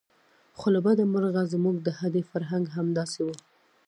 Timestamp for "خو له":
0.57-0.79